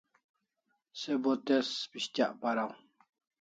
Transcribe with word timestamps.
Se 1.01 1.11
bo 1.23 1.31
tez 1.45 1.69
pis'tyak 1.91 2.31
paraw 2.41 2.71